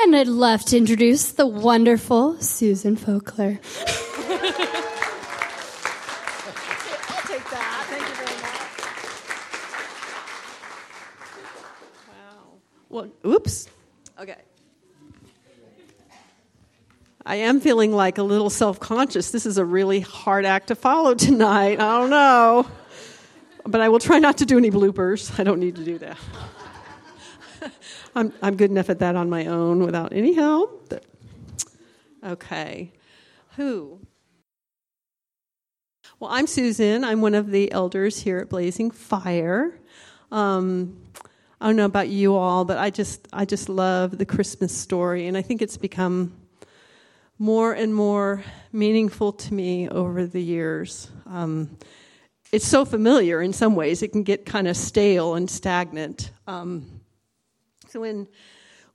[0.00, 3.58] And I'd love to introduce the wonderful Susan Fochler.
[7.08, 7.86] I'll take that.
[7.88, 8.80] Thank you very much.
[12.08, 12.44] Wow.
[12.88, 13.68] Well, oops.
[14.20, 14.36] Okay.
[17.26, 19.32] I am feeling like a little self conscious.
[19.32, 21.80] This is a really hard act to follow tonight.
[21.80, 22.66] I don't know.
[23.64, 25.38] But I will try not to do any bloopers.
[25.40, 26.16] I don't need to do that.
[28.18, 30.92] I'm, I'm good enough at that on my own without any help.
[32.24, 32.92] Okay.
[33.54, 34.00] Who?
[36.18, 37.04] Well, I'm Susan.
[37.04, 39.78] I'm one of the elders here at Blazing Fire.
[40.32, 41.00] Um,
[41.60, 45.28] I don't know about you all, but I just I just love the Christmas story,
[45.28, 46.32] and I think it's become
[47.38, 48.42] more and more
[48.72, 51.08] meaningful to me over the years.
[51.26, 51.78] Um,
[52.50, 56.32] it's so familiar in some ways; it can get kind of stale and stagnant.
[56.48, 56.97] Um,
[57.88, 58.28] so when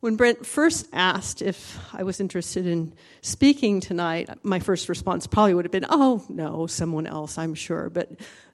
[0.02, 5.54] when Brent first asked if I was interested in speaking tonight, my first response probably
[5.54, 8.12] would have been, "Oh no, someone else, I'm sure." But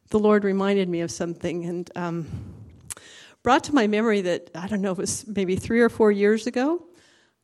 [0.09, 2.27] the Lord reminded me of something and um,
[3.43, 6.47] brought to my memory that I don't know, it was maybe three or four years
[6.47, 6.85] ago.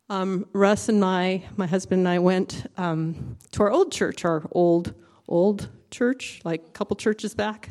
[0.09, 4.47] Um, Russ and I, my husband and I, went um, to our old church, our
[4.51, 4.93] old
[5.27, 7.69] old church, like a couple churches back,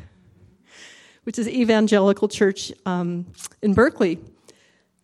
[1.23, 3.25] which is Evangelical Church um,
[3.61, 4.19] in Berkeley.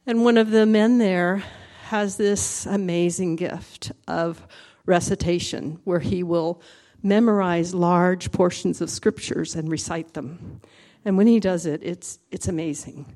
[0.07, 1.43] And one of the men there
[1.83, 4.47] has this amazing gift of
[4.85, 6.61] recitation where he will
[7.03, 10.61] memorize large portions of scriptures and recite them.
[11.05, 13.15] And when he does it, it's, it's amazing.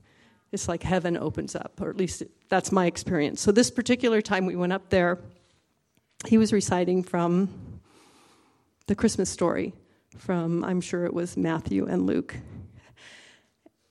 [0.51, 3.41] It's like heaven opens up, or at least that's my experience.
[3.41, 5.19] So, this particular time we went up there,
[6.27, 7.81] he was reciting from
[8.87, 9.73] the Christmas story,
[10.17, 12.35] from I'm sure it was Matthew and Luke.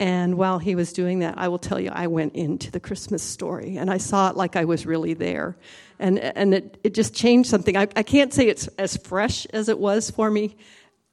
[0.04, 3.22] And while he was doing that, I will tell you, I went into the Christmas
[3.22, 5.56] story and I saw it like I was really there.
[5.98, 7.74] And, and it, it just changed something.
[7.74, 10.58] I, I can't say it's as fresh as it was for me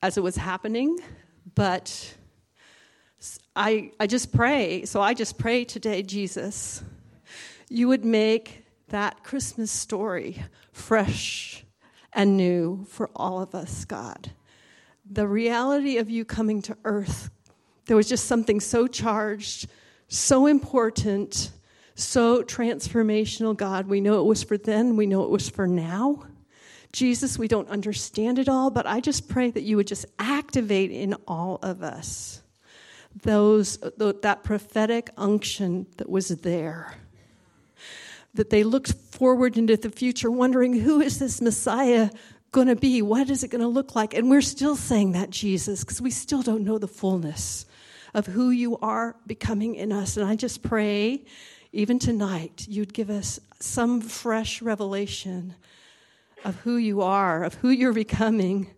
[0.02, 0.98] as it was happening,
[1.56, 2.16] but
[3.56, 4.84] I, I just pray.
[4.84, 6.84] So I just pray today, Jesus,
[7.70, 11.64] you would make that Christmas story fresh
[12.12, 14.32] and new for all of us, God.
[15.10, 17.30] The reality of you coming to earth
[17.86, 19.68] there was just something so charged,
[20.08, 21.52] so important,
[21.96, 23.88] so transformational, God.
[23.88, 26.24] We know it was for then, we know it was for now.
[26.92, 30.92] Jesus, we don't understand it all, but I just pray that you would just activate
[30.92, 32.42] in all of us
[33.24, 36.96] those that prophetic unction that was there.
[38.34, 42.10] That they looked forward into the future, wondering who is this Messiah
[42.52, 43.02] going to be?
[43.02, 44.14] What is it going to look like?
[44.14, 47.66] And we're still saying that, Jesus, because we still don't know the fullness
[48.14, 50.18] of who you are becoming in us.
[50.18, 51.26] And I just pray,
[51.72, 55.56] even tonight, you'd give us some fresh revelation
[56.44, 58.72] of who you are, of who you're becoming,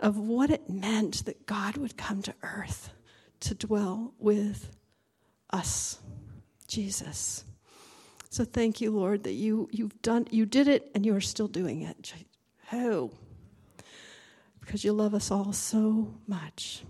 [0.00, 2.90] of what it meant that God would come to earth
[3.40, 4.70] to dwell with
[5.50, 5.98] us,
[6.66, 7.44] Jesus.
[8.30, 11.48] So thank you, Lord, that you, you've done, you did it and you are still
[11.48, 12.12] doing it.
[12.72, 13.10] Oh,
[14.60, 16.82] because you love us all so much.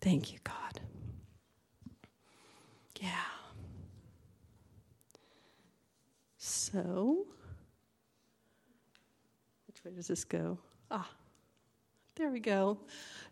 [0.00, 0.80] Thank you, God.
[3.02, 3.10] Yeah.
[6.38, 7.26] So,
[9.66, 10.58] which way does this go?
[10.88, 11.10] Ah,
[12.14, 12.78] there we go.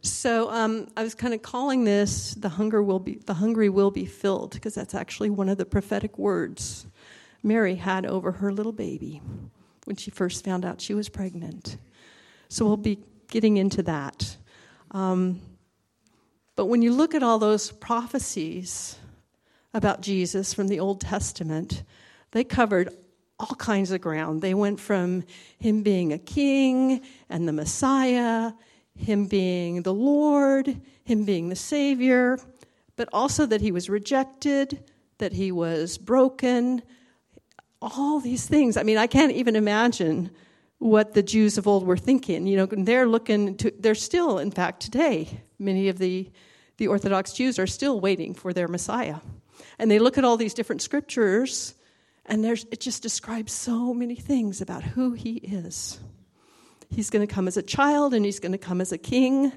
[0.02, 3.92] So um, I was kind of calling this "the hunger will be the hungry will
[3.92, 6.86] be filled" because that's actually one of the prophetic words
[7.44, 9.22] Mary had over her little baby
[9.84, 11.76] when she first found out she was pregnant.
[12.48, 12.98] So we'll be
[13.28, 14.36] getting into that.
[14.90, 15.40] Um,
[16.56, 18.96] but when you look at all those prophecies
[19.72, 21.82] about Jesus from the Old Testament,
[22.32, 22.88] they covered
[23.38, 24.42] all kinds of ground.
[24.42, 25.24] They went from
[25.58, 28.52] him being a king and the Messiah,
[28.96, 32.38] him being the Lord, him being the Savior,
[32.96, 34.84] but also that he was rejected,
[35.18, 36.82] that he was broken,
[37.80, 38.76] all these things.
[38.76, 40.30] I mean, I can't even imagine
[40.78, 42.46] what the Jews of old were thinking.
[42.46, 46.30] You know, they're looking to, they're still, in fact, today, many of the,
[46.78, 49.16] the Orthodox Jews are still waiting for their Messiah.
[49.78, 51.74] And they look at all these different scriptures,
[52.26, 55.98] and there's, it just describes so many things about who he is.
[56.90, 59.52] He's going to come as a child, and he's going to come as a king.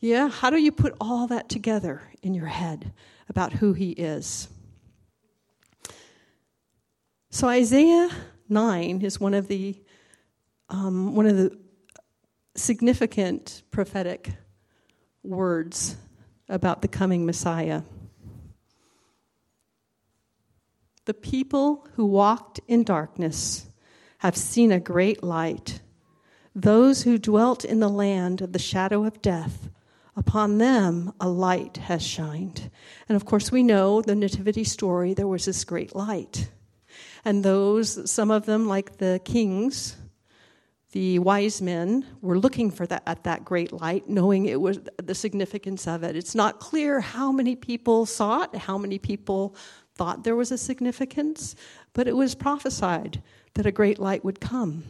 [0.00, 2.92] Yeah, how do you put all that together in your head
[3.28, 4.48] about who he is?
[7.30, 8.10] So Isaiah
[8.48, 9.82] 9 is one of the
[10.68, 11.58] um, one of the
[12.56, 14.30] significant prophetic
[15.22, 15.96] words
[16.48, 17.82] about the coming Messiah.
[21.06, 23.66] The people who walked in darkness
[24.18, 25.80] have seen a great light.
[26.54, 29.68] Those who dwelt in the land of the shadow of death,
[30.16, 32.70] upon them a light has shined.
[33.08, 36.50] And of course, we know the Nativity story, there was this great light.
[37.24, 39.96] And those, some of them, like the kings,
[40.94, 45.14] the wise men were looking for that at that great light knowing it was the
[45.14, 49.56] significance of it it's not clear how many people saw it how many people
[49.94, 51.54] thought there was a significance
[51.92, 53.22] but it was prophesied
[53.54, 54.84] that a great light would come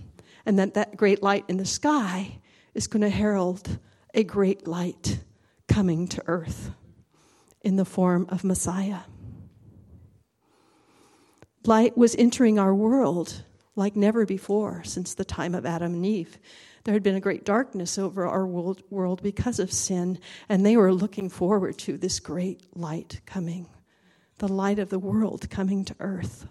[0.46, 2.38] and that that great light in the sky
[2.74, 3.78] is going to herald
[4.14, 5.20] a great light
[5.68, 6.70] coming to earth
[7.62, 9.00] in the form of messiah
[11.64, 13.44] light was entering our world
[13.76, 16.38] like never before since the time of Adam and Eve.
[16.84, 20.18] There had been a great darkness over our world, because of sin,
[20.48, 23.66] and they were looking forward to this great light coming,
[24.38, 26.46] the light of the world coming to earth.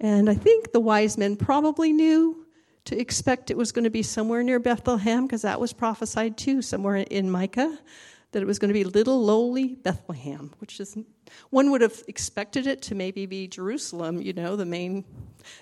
[0.00, 2.46] And I think the wise men probably knew
[2.86, 6.62] to expect it was going to be somewhere near Bethlehem, because that was prophesied too,
[6.62, 7.78] somewhere in Micah
[8.32, 10.96] that it was going to be little lowly Bethlehem, which is
[11.50, 15.04] one would have expected it to maybe be Jerusalem, you know, the main,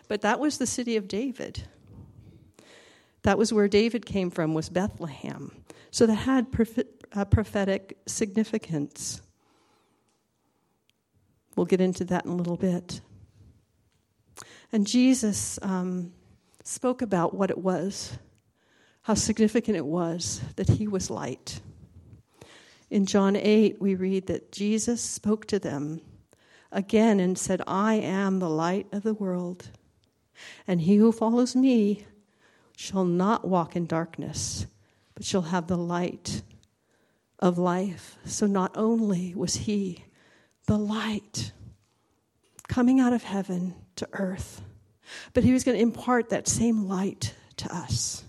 [0.06, 1.66] but that was the city of David.
[3.28, 5.52] That was where David came from, was Bethlehem.
[5.90, 9.20] So that had prophetic significance.
[11.54, 13.02] We'll get into that in a little bit.
[14.72, 16.14] And Jesus um,
[16.64, 18.16] spoke about what it was,
[19.02, 21.60] how significant it was that he was light.
[22.88, 26.00] In John 8, we read that Jesus spoke to them
[26.72, 29.68] again and said, I am the light of the world,
[30.66, 32.06] and he who follows me
[32.78, 34.64] shall not walk in darkness,
[35.16, 36.42] but shall have the light
[37.40, 38.16] of life.
[38.24, 40.04] So not only was he
[40.68, 41.50] the light
[42.68, 44.62] coming out of heaven to earth,
[45.34, 48.22] but he was going to impart that same light to us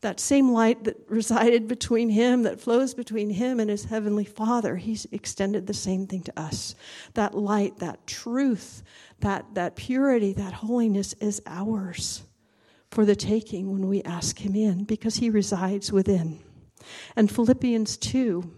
[0.00, 4.76] that same light that resided between him, that flows between him and his heavenly Father,
[4.76, 6.74] he's extended the same thing to us.
[7.12, 8.82] That light, that truth,
[9.20, 12.22] that, that purity, that holiness is ours
[12.90, 16.40] for the taking when we ask him in because he resides within.
[17.16, 18.56] And Philippians 2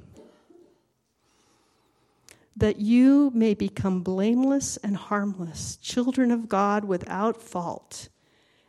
[2.57, 8.09] that you may become blameless and harmless, children of God without fault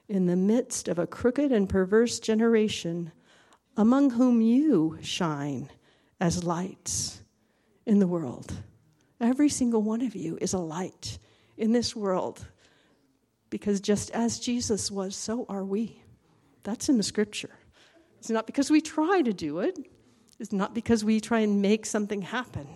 [0.08, 3.12] in the midst of a crooked and perverse generation,
[3.76, 5.70] among whom you shine
[6.20, 7.24] as lights
[7.86, 8.54] in the world.
[9.20, 11.20] Every single one of you is a light
[11.58, 12.48] in this world
[13.54, 16.02] because just as Jesus was, so are we.
[16.64, 17.52] That's in the scripture.
[18.18, 19.78] It's not because we try to do it,
[20.40, 22.68] it's not because we try and make something happen.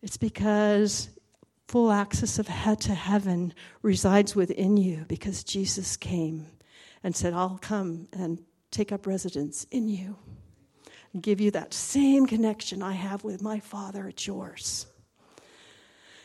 [0.00, 1.08] It's because
[1.66, 3.52] full access of head to heaven
[3.82, 6.46] resides within you because Jesus came
[7.02, 8.38] and said, I'll come and
[8.70, 10.14] take up residence in you
[11.12, 14.86] and give you that same connection I have with my Father, it's yours.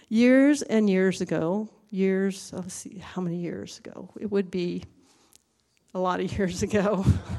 [0.09, 4.09] Years and years ago, years, let's see, how many years ago?
[4.19, 4.83] It would be
[5.93, 7.05] a lot of years ago.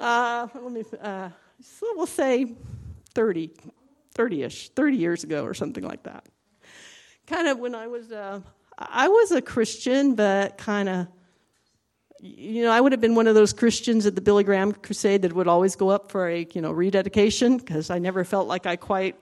[0.00, 1.30] uh, let me, uh,
[1.60, 2.54] so we'll say
[3.14, 3.50] 30,
[4.14, 6.26] 30 ish, 30 years ago or something like that
[7.28, 8.40] kind of when I was, uh,
[8.78, 11.08] I was a Christian, but kind of,
[12.20, 15.22] you know, I would have been one of those Christians at the Billy Graham crusade
[15.22, 18.66] that would always go up for a, you know, rededication because I never felt like
[18.66, 19.16] I quite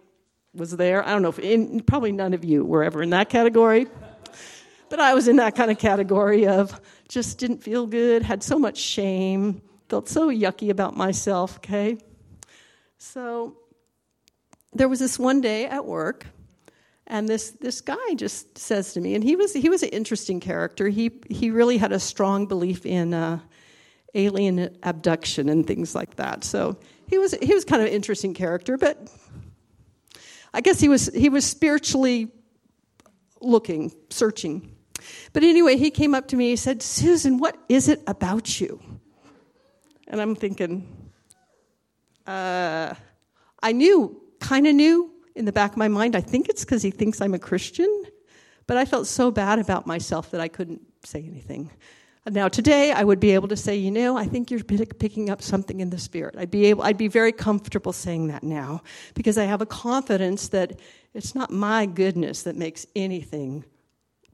[0.56, 1.06] was there.
[1.06, 3.86] I don't know if, in, probably none of you were ever in that category.
[4.88, 8.58] But I was in that kind of category of just didn't feel good, had so
[8.58, 11.98] much shame, felt so yucky about myself, okay?
[12.98, 13.56] So
[14.72, 16.26] there was this one day at work
[17.06, 20.40] and this this guy just says to me, and he was he was an interesting
[20.40, 20.88] character.
[20.88, 23.38] He he really had a strong belief in uh,
[24.14, 26.42] alien abduction and things like that.
[26.42, 26.76] So
[27.08, 29.08] he was he was kind of an interesting character, but
[30.52, 32.32] I guess he was he was spiritually
[33.40, 34.76] looking, searching.
[35.32, 36.50] But anyway, he came up to me.
[36.50, 38.80] He said, "Susan, what is it about you?"
[40.08, 40.86] And I'm thinking,
[42.26, 42.94] uh,
[43.62, 46.82] I knew, kind of knew, in the back of my mind, I think it's because
[46.82, 48.04] he thinks I'm a Christian,
[48.66, 51.70] but I felt so bad about myself that I couldn't say anything.
[52.28, 55.40] Now today I would be able to say, you know, I think you're picking up
[55.42, 56.34] something in the spirit.
[56.36, 58.82] I'd be able I'd be very comfortable saying that now
[59.14, 60.80] because I have a confidence that
[61.14, 63.64] it's not my goodness that makes anything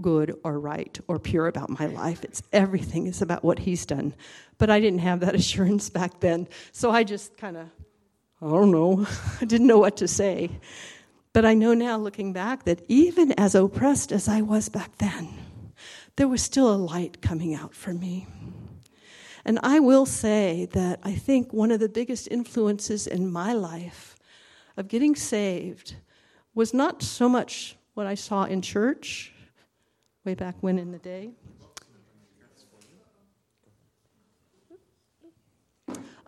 [0.01, 2.25] good or right or pure about my life.
[2.25, 4.15] It's everything is about what he's done.
[4.57, 6.49] But I didn't have that assurance back then.
[6.73, 7.69] So I just kind of
[8.41, 9.07] I don't know.
[9.41, 10.51] I didn't know what to say.
[11.33, 15.29] But I know now, looking back, that even as oppressed as I was back then,
[16.17, 18.27] there was still a light coming out for me.
[19.45, 24.17] And I will say that I think one of the biggest influences in my life
[24.77, 25.97] of getting saved
[26.55, 29.33] was not so much what I saw in church
[30.25, 31.31] way back when in the day.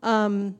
[0.02, 0.58] Um,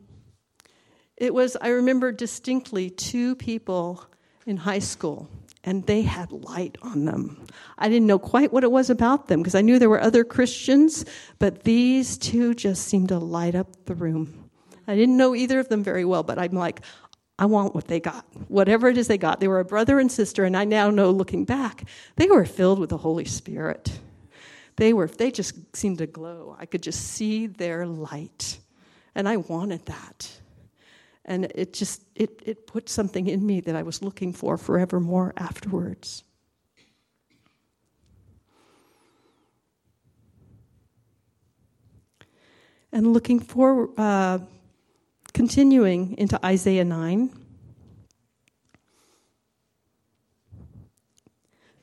[1.16, 4.04] it was, I remember distinctly two people
[4.46, 5.28] in high school,
[5.64, 7.46] and they had light on them.
[7.78, 10.24] I didn't know quite what it was about them because I knew there were other
[10.24, 11.04] Christians,
[11.38, 14.50] but these two just seemed to light up the room.
[14.86, 16.82] I didn't know either of them very well, but I'm like,
[17.38, 18.26] I want what they got.
[18.48, 19.40] Whatever it is they got.
[19.40, 22.78] They were a brother and sister, and I now know looking back, they were filled
[22.78, 23.98] with the Holy Spirit.
[24.76, 26.56] They were they just seemed to glow.
[26.58, 28.58] I could just see their light.
[29.14, 30.40] And I wanted that.
[31.24, 35.32] And it just it it put something in me that I was looking for forevermore
[35.36, 36.24] afterwards.
[42.92, 44.38] And looking for uh,
[45.34, 47.28] Continuing into Isaiah 9.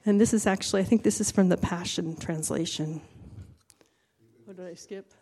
[0.05, 3.01] And this is actually, I think this is from the Passion Translation.
[4.45, 5.13] What did I skip?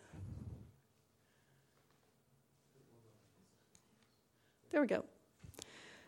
[4.72, 5.04] There we go.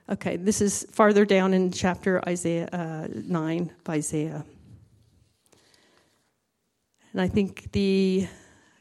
[0.09, 4.45] Okay, this is farther down in chapter Isaiah uh, 9 of Isaiah.
[7.11, 8.27] And I think the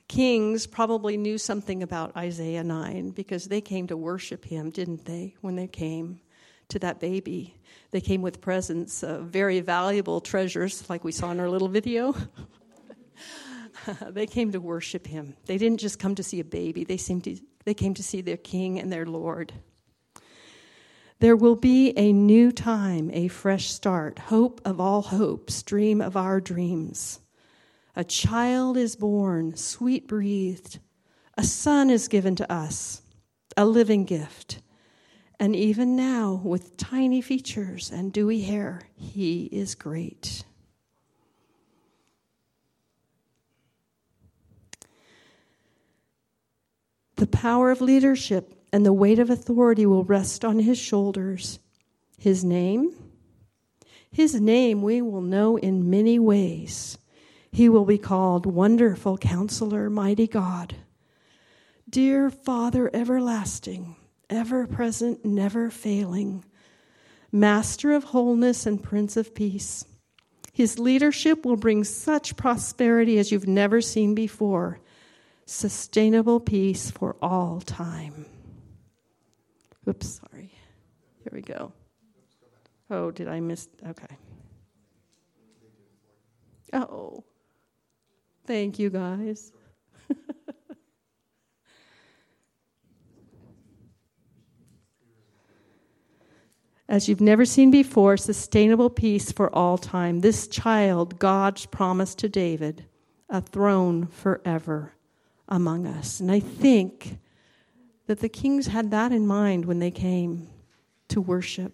[0.08, 5.36] kings probably knew something about Isaiah 9 because they came to worship him, didn't they,
[5.40, 6.20] when they came
[6.68, 7.56] to that baby?
[7.90, 12.14] They came with presents, very valuable treasures, like we saw in our little video.
[14.08, 15.36] they came to worship him.
[15.46, 18.20] They didn't just come to see a baby, they, seemed to, they came to see
[18.20, 19.52] their king and their Lord.
[21.20, 26.16] There will be a new time, a fresh start, hope of all hopes, dream of
[26.16, 27.20] our dreams.
[27.94, 30.78] A child is born, sweet breathed.
[31.36, 33.02] A son is given to us,
[33.54, 34.62] a living gift.
[35.38, 40.44] And even now, with tiny features and dewy hair, he is great.
[47.16, 51.58] The power of leadership and the weight of authority will rest on his shoulders.
[52.18, 52.92] His name?
[54.12, 56.98] His name we will know in many ways.
[57.52, 60.76] He will be called Wonderful Counselor, Mighty God,
[61.88, 63.96] Dear Father Everlasting,
[64.28, 66.44] ever present, never failing,
[67.32, 69.84] Master of Wholeness and Prince of Peace.
[70.52, 74.80] His leadership will bring such prosperity as you've never seen before,
[75.46, 78.26] sustainable peace for all time.
[79.88, 80.52] Oops, sorry.
[81.22, 81.72] Here we go.
[82.90, 83.68] Oh, did I miss?
[83.86, 84.16] Okay.
[86.72, 87.24] Oh.
[88.46, 89.52] Thank you, guys.
[96.88, 100.18] As you've never seen before, sustainable peace for all time.
[100.20, 102.86] This child, God's promise to David,
[103.28, 104.94] a throne forever
[105.48, 106.18] among us.
[106.18, 107.20] And I think
[108.10, 110.48] that the kings had that in mind when they came
[111.06, 111.72] to worship.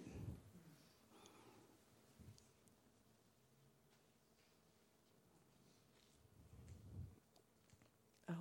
[8.29, 8.35] Oh.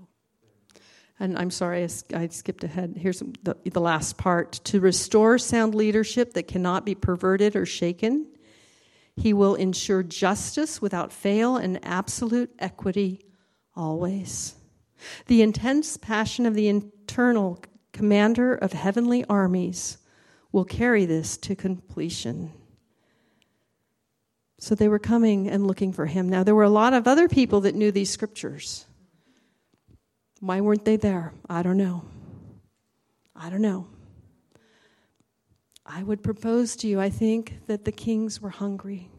[1.18, 2.98] And I'm sorry, I, skipped ahead.
[2.98, 4.60] Here's the, the last part.
[4.64, 8.26] To restore sound leadership that cannot be perverted or shaken,
[9.16, 13.24] he will ensure justice without fail and absolute equity
[13.74, 14.54] always.
[15.28, 17.58] The intense passion of the internal
[17.96, 19.98] commander of heavenly armies
[20.52, 22.52] will carry this to completion.
[24.58, 26.28] So they were coming and looking for him.
[26.28, 28.86] Now, there were a lot of other people that knew these scriptures.
[30.40, 31.32] Why weren't they there?
[31.48, 32.04] I don't know.
[33.34, 33.86] I don't know.
[35.84, 39.10] I would propose to you, I think, that the kings were hungry.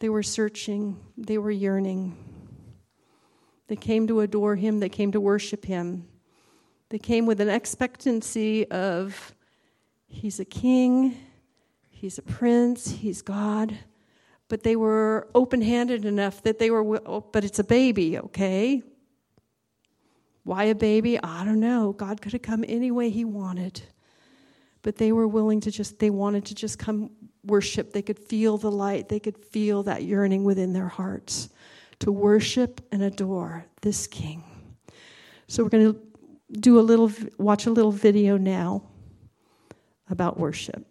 [0.00, 2.16] They were searching, they were yearning.
[3.66, 6.06] They came to adore him, they came to worship him.
[6.90, 9.34] They came with an expectancy of
[10.06, 11.16] he's a king,
[11.90, 13.76] he's a prince, he's God.
[14.48, 18.82] But they were open handed enough that they were, oh, but it's a baby, okay?
[20.44, 21.22] Why a baby?
[21.22, 21.92] I don't know.
[21.92, 23.82] God could have come any way He wanted.
[24.80, 27.10] But they were willing to just, they wanted to just come
[27.44, 27.92] worship.
[27.92, 31.50] They could feel the light, they could feel that yearning within their hearts
[31.98, 34.42] to worship and adore this King.
[35.48, 36.07] So we're going to
[36.50, 38.82] do a little, watch a little video now
[40.08, 40.86] about worship.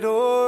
[0.00, 0.39] Light o'er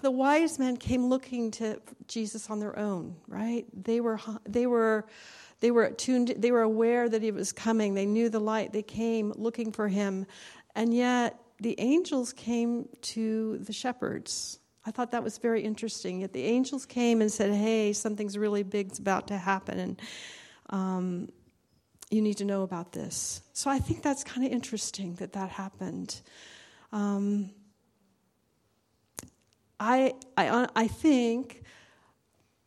[0.00, 3.66] the wise men came looking to Jesus on their own, right?
[3.72, 5.06] They were they were
[5.60, 6.34] they were tuned.
[6.36, 7.94] They were aware that he was coming.
[7.94, 8.72] They knew the light.
[8.72, 10.26] They came looking for him,
[10.74, 14.60] and yet the angels came to the shepherds.
[14.86, 16.20] I thought that was very interesting.
[16.20, 20.02] Yet the angels came and said, "Hey, something's really big's about to happen, and
[20.70, 21.28] um,
[22.10, 25.50] you need to know about this." So I think that's kind of interesting that that
[25.50, 26.20] happened.
[26.92, 27.50] Um,
[29.80, 31.62] I, I, uh, I think,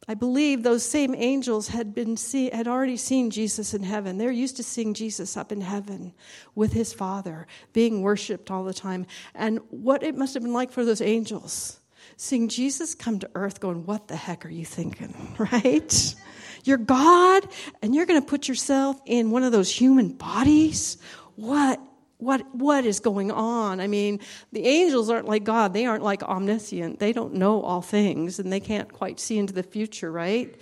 [0.07, 4.17] I believe those same angels had been see, had already seen Jesus in heaven.
[4.17, 6.13] They're used to seeing Jesus up in heaven
[6.55, 9.05] with his Father, being worshipped all the time.
[9.35, 11.79] And what it must have been like for those angels,
[12.17, 16.15] seeing Jesus come to earth, going, "What the heck are you thinking?" Right?
[16.63, 17.47] You're God,
[17.81, 20.97] and you're going to put yourself in one of those human bodies.
[21.35, 21.79] What
[22.21, 23.79] what what is going on?
[23.79, 24.19] I mean
[24.51, 25.73] the angels aren't like god.
[25.73, 26.99] They aren't like omniscient.
[26.99, 30.55] They don't know all things and they can't quite see into the future right?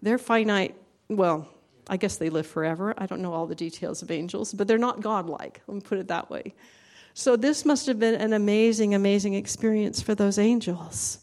[0.00, 0.74] They're finite.
[1.08, 1.48] Well
[1.88, 2.94] i guess they live forever.
[2.96, 5.60] I don't know all the details of angels but they're not godlike.
[5.66, 6.54] Let me put it that way.
[7.14, 11.18] So this must have been an amazing amazing experience for those angels.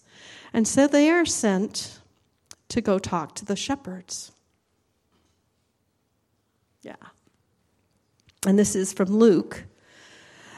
[0.54, 2.00] And so they are sent
[2.70, 4.32] to go talk to the shepherds.
[6.84, 6.96] Yeah.
[8.46, 9.66] And this is from luke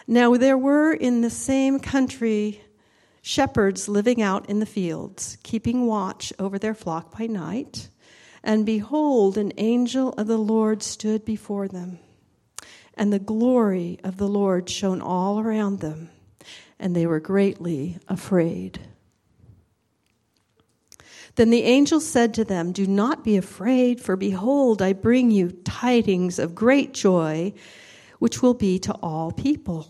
[0.07, 2.61] now there were in the same country
[3.21, 7.89] shepherds living out in the fields, keeping watch over their flock by night.
[8.43, 11.99] And behold, an angel of the Lord stood before them.
[12.95, 16.09] And the glory of the Lord shone all around them,
[16.79, 18.79] and they were greatly afraid.
[21.35, 25.51] Then the angel said to them, Do not be afraid, for behold, I bring you
[25.63, 27.53] tidings of great joy,
[28.21, 29.89] which will be to all people.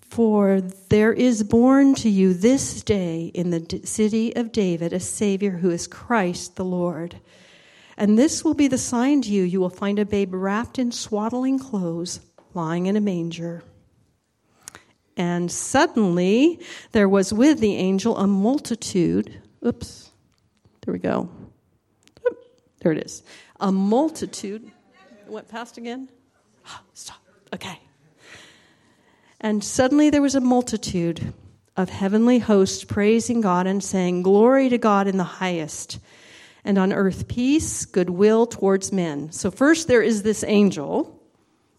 [0.00, 5.52] For there is born to you this day in the city of David a Savior
[5.52, 7.20] who is Christ the Lord.
[7.96, 10.90] And this will be the sign to you you will find a babe wrapped in
[10.90, 12.18] swaddling clothes,
[12.52, 13.62] lying in a manger.
[15.16, 16.58] And suddenly
[16.90, 19.40] there was with the angel a multitude.
[19.64, 20.10] Oops,
[20.80, 21.30] there we go.
[22.80, 23.22] There it is.
[23.60, 24.72] A multitude.
[25.30, 26.08] Went past again?
[26.94, 27.18] Stop.
[27.54, 27.78] Okay.
[29.40, 31.32] And suddenly there was a multitude
[31.76, 36.00] of heavenly hosts praising God and saying, Glory to God in the highest,
[36.64, 39.30] and on earth peace, goodwill towards men.
[39.30, 41.16] So, first there is this angel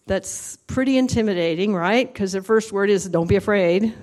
[0.07, 2.11] that's pretty intimidating, right?
[2.11, 3.93] Because the first word is, Don't be afraid.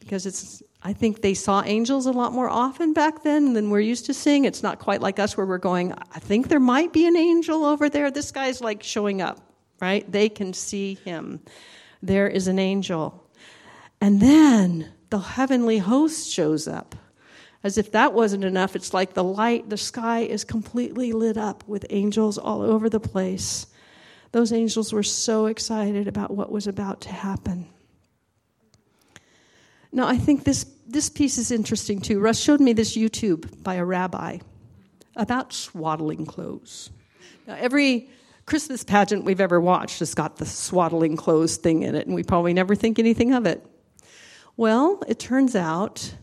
[0.00, 3.80] Because it's, I think they saw angels a lot more often back then than we're
[3.80, 4.44] used to seeing.
[4.44, 7.64] It's not quite like us where we're going, I think there might be an angel
[7.64, 8.10] over there.
[8.10, 9.40] This guy's like showing up,
[9.80, 10.10] right?
[10.10, 11.40] They can see him
[12.02, 13.24] there is an angel.
[14.00, 16.94] And then the heavenly host shows up.
[17.64, 21.66] As if that wasn't enough, it's like the light, the sky is completely lit up
[21.66, 23.66] with angels all over the place.
[24.30, 27.68] Those angels were so excited about what was about to happen.
[29.92, 32.20] Now, I think this, this piece is interesting too.
[32.20, 34.38] Russ showed me this YouTube by a rabbi
[35.16, 36.90] about swaddling clothes.
[37.46, 38.10] Now, every
[38.46, 42.22] Christmas pageant we've ever watched has got the swaddling clothes thing in it, and we
[42.22, 43.64] probably never think anything of it.
[44.56, 46.14] Well, it turns out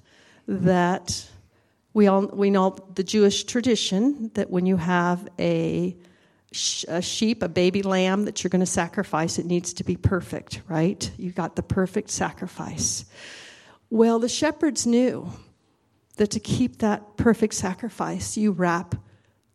[0.47, 1.29] that
[1.93, 5.95] we all we know the Jewish tradition that when you have a,
[6.87, 10.61] a sheep, a baby lamb that you're going to sacrifice, it needs to be perfect,
[10.67, 11.09] right?
[11.17, 13.05] You got the perfect sacrifice.
[13.95, 15.31] Well, the shepherds knew
[16.17, 18.93] that to keep that perfect sacrifice, you wrap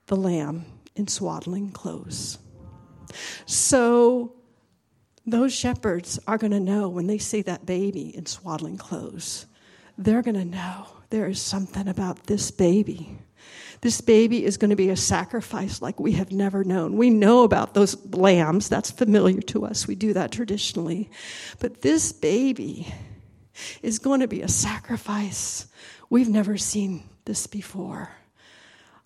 [0.06, 0.64] the lamb
[0.96, 2.38] in swaddling clothes.
[3.44, 4.32] So
[5.26, 9.44] those shepherds are going to know when they see that baby in swaddling clothes,
[9.98, 13.18] they're going to know there is something about this baby.
[13.82, 16.96] This baby is going to be a sacrifice like we have never known.
[16.96, 19.86] We know about those lambs, that's familiar to us.
[19.86, 21.10] We do that traditionally.
[21.58, 22.90] But this baby
[23.82, 25.66] is going to be a sacrifice.
[26.08, 28.10] We've never seen this before.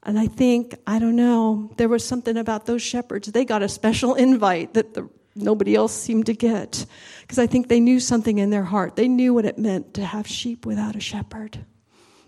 [0.03, 3.29] And I think, I don't know, there was something about those shepherds.
[3.29, 6.85] They got a special invite that the, nobody else seemed to get.
[7.23, 8.97] Because I think they knew something in their heart.
[8.97, 11.65] They knew what it meant to have sheep without a shepherd.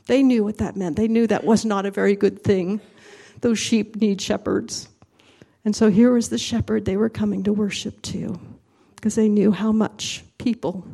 [0.06, 0.96] They knew what that meant.
[0.96, 2.80] They knew that was not a very good thing.
[3.40, 4.88] Those sheep need shepherds.
[5.64, 8.38] And so here was the shepherd they were coming to worship to
[8.94, 10.86] because they knew how much people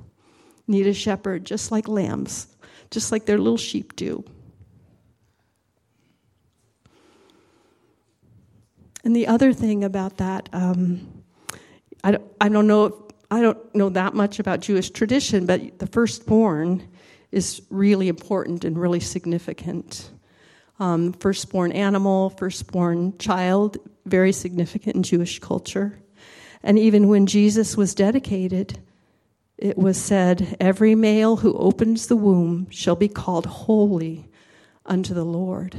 [0.67, 2.47] need a shepherd, just like lambs,
[2.91, 4.25] just like their little sheep do.
[9.05, 11.23] And the other thing about that, um,
[12.05, 15.87] I, don't, I don't know I don't know that much about Jewish tradition, but the
[15.87, 16.87] firstborn
[17.31, 20.11] is really important and really significant.
[20.79, 25.99] Um, firstborn animal, firstborn child, very significant in Jewish culture.
[26.63, 28.79] And even when Jesus was dedicated,
[29.63, 34.29] it was said, Every male who opens the womb shall be called holy
[34.85, 35.77] unto the Lord.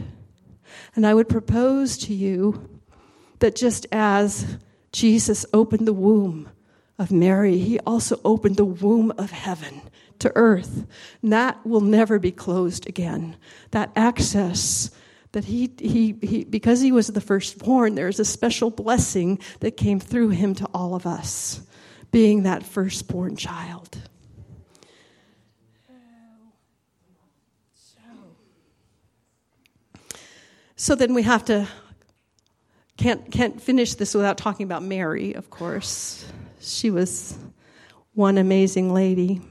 [0.96, 2.80] And I would propose to you
[3.40, 4.58] that just as
[4.94, 6.50] Jesus opened the womb
[6.98, 9.82] of Mary, he also opened the womb of heaven
[10.20, 10.88] to earth.
[11.22, 13.36] And that will never be closed again.
[13.72, 14.92] That access
[15.34, 20.00] that he, he, he, because he was the firstborn, there's a special blessing that came
[20.00, 21.62] through him to all of us,
[22.14, 23.98] being that firstborn child.
[30.76, 31.68] So then we have to
[32.98, 36.26] can't can't finish this without talking about Mary, of course.
[36.60, 37.36] She was
[38.14, 39.42] one amazing lady.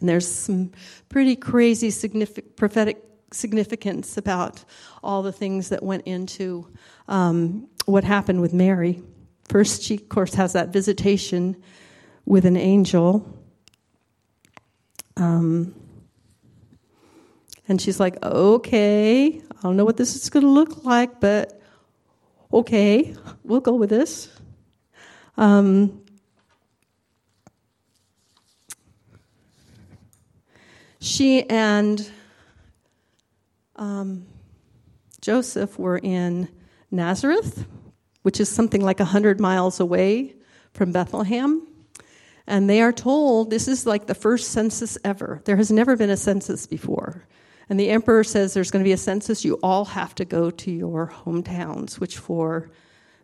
[0.00, 0.72] And there's some
[1.08, 4.64] pretty crazy signific- prophetic significance about
[5.02, 6.66] all the things that went into
[7.06, 9.00] um, what happened with Mary.
[9.52, 11.62] First, she, of course, has that visitation
[12.24, 13.38] with an angel.
[15.18, 15.74] Um,
[17.68, 21.60] and she's like, okay, I don't know what this is going to look like, but
[22.50, 24.30] okay, we'll go with this.
[25.36, 26.00] Um,
[30.98, 32.10] she and
[33.76, 34.24] um,
[35.20, 36.48] Joseph were in
[36.90, 37.66] Nazareth,
[38.22, 40.34] which is something like 100 miles away
[40.72, 41.66] from Bethlehem.
[42.46, 45.40] And they are told this is like the first census ever.
[45.44, 47.26] There has never been a census before.
[47.68, 49.44] And the emperor says there's going to be a census.
[49.44, 52.70] You all have to go to your hometowns, which for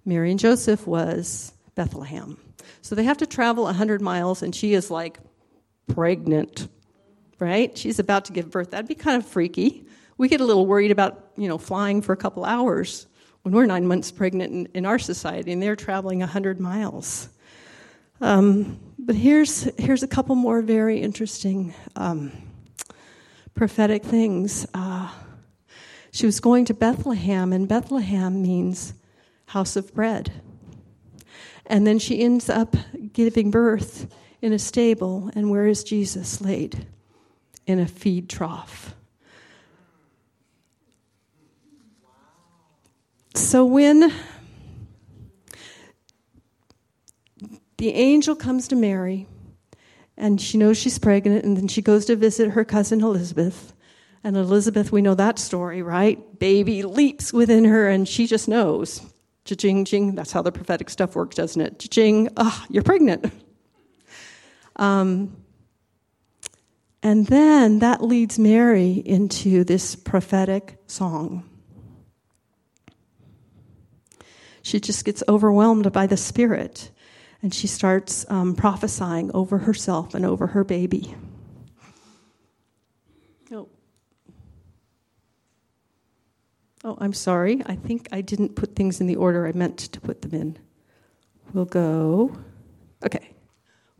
[0.04, 2.38] Mary and Joseph was Bethlehem.
[2.80, 5.18] So they have to travel 100 miles, and she is like
[5.88, 6.68] pregnant,
[7.38, 7.76] right?
[7.76, 8.70] She's about to give birth.
[8.70, 9.86] That'd be kind of freaky.
[10.16, 13.06] We get a little worried about, you know, flying for a couple hours
[13.42, 17.28] when we're nine months pregnant in, in our society, and they're traveling 100 miles.
[18.20, 22.32] Um, but here's, here's a couple more very interesting um,
[23.54, 24.66] prophetic things.
[24.74, 25.10] Uh,
[26.10, 28.94] she was going to Bethlehem, and Bethlehem means
[29.46, 30.32] house of bread.
[31.66, 32.76] And then she ends up
[33.12, 36.86] giving birth in a stable, and where is Jesus laid?
[37.66, 38.94] In a feed trough.
[43.38, 44.12] So when
[47.78, 49.26] the angel comes to Mary,
[50.16, 53.72] and she knows she's pregnant, and then she goes to visit her cousin Elizabeth.
[54.24, 56.38] And Elizabeth, we know that story, right?
[56.38, 59.00] Baby leaps within her, and she just knows.
[59.44, 60.16] Cha-ching, ching.
[60.16, 61.78] That's how the prophetic stuff works, doesn't it?
[61.78, 62.28] Cha-ching.
[62.36, 63.32] Ah, you're pregnant.
[64.76, 65.36] Um,
[67.02, 71.48] and then that leads Mary into this prophetic song.
[74.68, 76.90] She just gets overwhelmed by the Spirit
[77.40, 81.14] and she starts um, prophesying over herself and over her baby.
[83.50, 83.66] Oh.
[86.84, 87.62] Oh, I'm sorry.
[87.64, 90.58] I think I didn't put things in the order I meant to put them in.
[91.54, 92.36] We'll go.
[93.06, 93.30] Okay.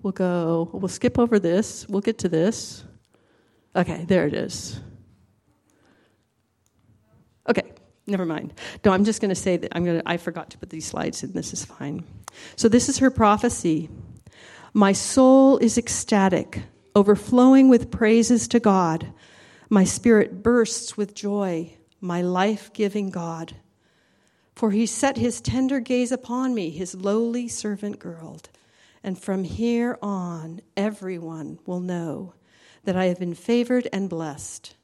[0.03, 0.69] We'll go.
[0.75, 1.89] We'll skip over this.
[1.89, 2.85] We'll get to this.
[3.75, 4.81] Okay, there it is.
[7.49, 7.73] Okay
[8.09, 8.55] never mind.
[8.85, 10.87] No, I'm just going to say that I'm going to I forgot to put these
[10.87, 11.33] slides in.
[11.33, 12.05] This is fine.
[12.57, 13.88] So this is her prophecy.
[14.73, 16.62] My soul is ecstatic,
[16.94, 19.12] overflowing with praises to God.
[19.71, 23.57] My spirit bursts with joy, my life-giving God.
[24.55, 28.40] For he set his tender gaze upon me, his lowly servant girl.
[29.05, 32.35] And from here on, everyone will know
[32.85, 34.75] that I have been favored and blessed.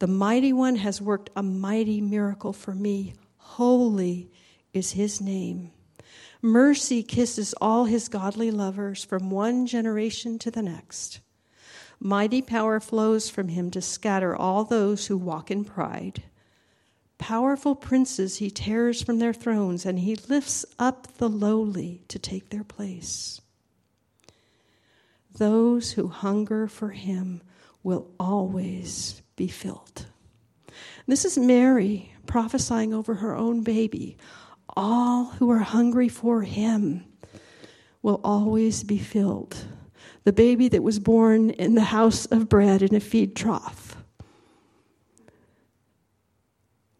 [0.00, 3.12] The mighty one has worked a mighty miracle for me.
[3.36, 4.30] Holy
[4.72, 5.72] is his name.
[6.40, 11.20] Mercy kisses all his godly lovers from one generation to the next.
[12.00, 16.22] Mighty power flows from him to scatter all those who walk in pride.
[17.18, 22.48] Powerful princes he tears from their thrones, and he lifts up the lowly to take
[22.48, 23.42] their place.
[25.36, 27.42] Those who hunger for him
[27.82, 30.04] will always be filled.
[31.06, 34.18] This is Mary prophesying over her own baby.
[34.76, 37.06] All who are hungry for him
[38.02, 39.56] will always be filled.
[40.24, 43.96] The baby that was born in the house of bread in a feed trough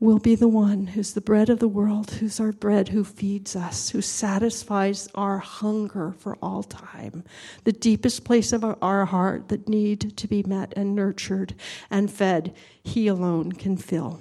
[0.01, 3.55] will be the one who's the bread of the world, who's our bread, who feeds
[3.55, 7.23] us, who satisfies our hunger for all time,
[7.65, 11.55] the deepest place of our, heart that need to be met and nurtured
[11.91, 14.21] and fed, he alone can fill.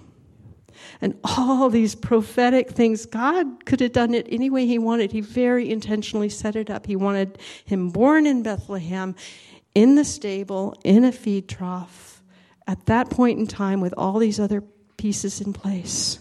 [1.01, 5.11] And all these prophetic things, God could have done it any way He wanted.
[5.11, 6.85] He very intentionally set it up.
[6.85, 9.15] He wanted him born in Bethlehem,
[9.75, 12.23] in the stable, in a feed trough,
[12.67, 14.63] at that point in time, with all these other
[14.99, 16.19] pieces in place.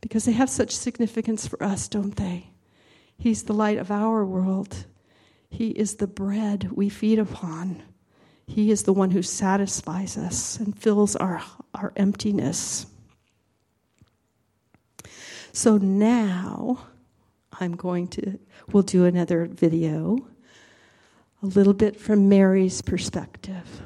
[0.00, 2.50] Because they have such significance for us, don't they?
[3.18, 4.86] He's the light of our world,
[5.50, 7.82] He is the bread we feed upon.
[8.46, 11.42] He is the one who satisfies us and fills our,
[11.74, 12.86] our emptiness.
[15.52, 16.86] So now
[17.58, 18.38] I'm going to,
[18.70, 20.18] we'll do another video,
[21.42, 23.82] a little bit from Mary's perspective.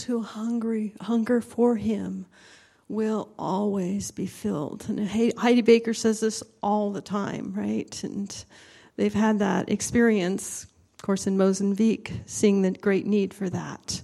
[0.00, 2.24] Those who hungry hunger for him
[2.88, 4.88] will always be filled.
[4.88, 8.02] And Heidi Baker says this all the time, right?
[8.02, 8.44] And
[8.96, 14.00] they've had that experience, of course, in Mozambique, seeing the great need for that.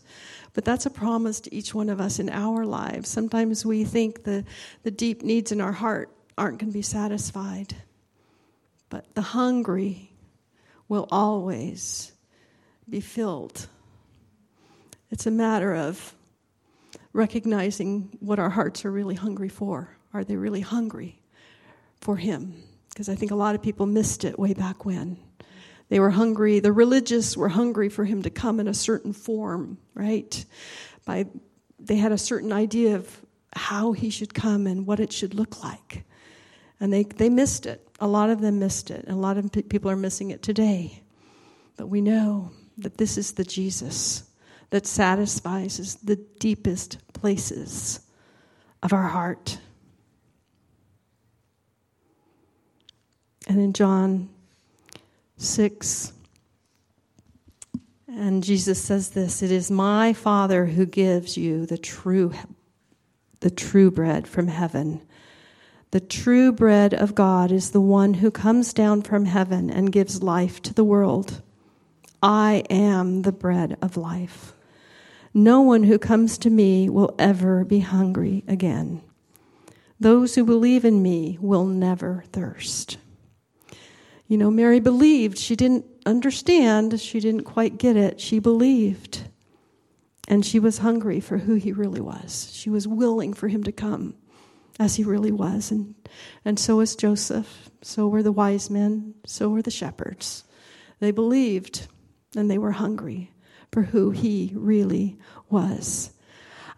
[0.53, 3.09] But that's a promise to each one of us in our lives.
[3.09, 4.45] Sometimes we think the,
[4.83, 7.75] the deep needs in our heart aren't going to be satisfied.
[8.91, 10.13] But the hungry
[10.89, 12.13] will always
[12.87, 13.67] be filled.
[15.11, 16.15] It's a matter of
[17.13, 19.97] recognizing what our hearts are really hungry for.
[20.13, 21.21] Are they really hungry
[22.01, 22.55] for Him?
[22.89, 25.19] Because I think a lot of people missed it way back when.
[25.89, 29.79] They were hungry, the religious were hungry for Him to come in a certain form,
[29.95, 30.45] right?
[31.05, 31.27] By,
[31.79, 33.21] they had a certain idea of
[33.55, 36.05] how He should come and what it should look like.
[36.81, 37.87] And they, they missed it.
[38.01, 39.05] A lot of them missed it.
[39.05, 41.03] And a lot of people are missing it today.
[41.77, 44.25] But we know that this is the Jesus
[44.71, 48.01] that satisfies the deepest places
[48.83, 49.59] of our heart.
[53.49, 54.29] And in John
[55.37, 56.13] 6,
[58.09, 62.33] and Jesus says this It is my Father who gives you the true,
[63.41, 65.01] the true bread from heaven.
[65.93, 70.23] The true bread of God is the one who comes down from heaven and gives
[70.23, 71.41] life to the world.
[72.23, 74.56] I am the bread of life.
[75.37, 79.03] No one who comes to me will ever be hungry again.
[80.01, 82.97] Those who believe in me will never thirst.
[84.29, 85.37] You know, Mary believed.
[85.37, 88.19] She didn't understand, she didn't quite get it.
[88.19, 89.29] She believed.
[90.27, 92.51] And she was hungry for who he really was.
[92.55, 94.15] She was willing for him to come
[94.81, 95.71] as he really was.
[95.71, 95.97] And,
[96.47, 97.69] and so was Joseph.
[97.83, 99.13] So were the wise men.
[99.27, 100.45] So were the shepherds.
[100.99, 101.89] They believed
[102.35, 103.33] and they were hungry
[103.77, 105.19] for who he really
[105.51, 106.11] was.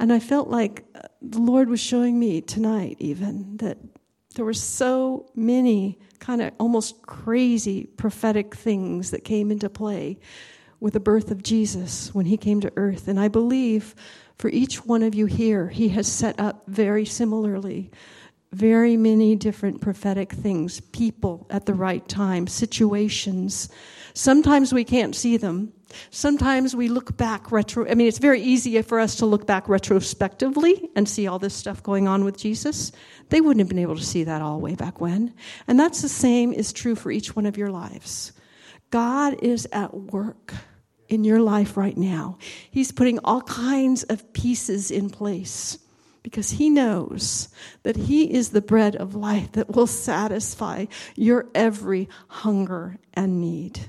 [0.01, 0.85] And I felt like
[1.23, 3.79] the Lord was showing me tonight, even, that
[4.35, 10.19] there were so many kind of almost crazy prophetic things that came into play
[10.81, 13.07] with the birth of Jesus when he came to earth.
[13.07, 13.95] And I believe
[14.37, 17.93] for each one of you here, he has set up very similarly
[18.51, 23.69] very many different prophetic things, people at the right time, situations.
[24.15, 25.73] Sometimes we can't see them.
[26.11, 27.89] Sometimes we look back retro.
[27.89, 31.55] I mean, it's very easy for us to look back retrospectively and see all this
[31.55, 32.93] stuff going on with Jesus.
[33.31, 35.35] They wouldn't have been able to see that all way back when.
[35.67, 38.33] And that's the same is true for each one of your lives.
[38.91, 40.55] God is at work
[41.09, 42.39] in your life right now.
[42.71, 45.79] He's putting all kinds of pieces in place
[46.23, 47.49] because he knows
[47.83, 53.81] that he is the bread of life that will satisfy your every hunger and need.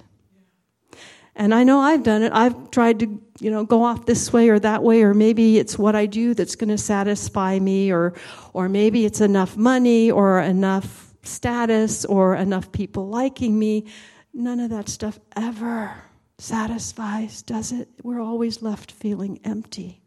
[1.39, 2.33] And I know I've done it.
[2.33, 5.79] I've tried to, you know, go off this way or that way, or maybe it's
[5.79, 8.13] what I do that's going to satisfy me, or,
[8.51, 13.85] or maybe it's enough money, or enough status, or enough people liking me.
[14.33, 15.93] None of that stuff ever
[16.37, 17.87] satisfies, does it?
[18.03, 20.01] We're always left feeling empty.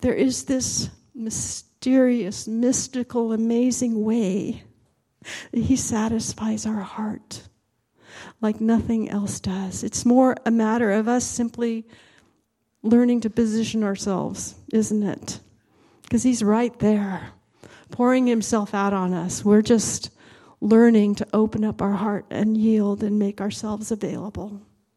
[0.00, 4.64] There is this mysterious, mystical, amazing way
[5.52, 7.42] that He satisfies our heart
[8.40, 9.82] like nothing else does.
[9.82, 11.86] It's more a matter of us simply
[12.82, 15.40] learning to position ourselves, isn't it?
[16.02, 17.30] Because He's right there,
[17.90, 19.44] pouring Himself out on us.
[19.44, 20.10] We're just
[20.60, 24.60] learning to open up our heart and yield and make ourselves available.